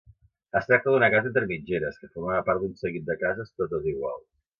Es 0.59 0.67
tracta 0.69 0.93
d'una 0.93 1.09
casa 1.15 1.29
entre 1.31 1.49
mitgeres 1.51 1.99
que 1.99 2.09
formava 2.15 2.39
part 2.47 2.63
d'un 2.65 2.73
seguit 2.81 3.05
de 3.11 3.17
cases 3.25 3.53
totes 3.61 3.87
iguals. 3.93 4.27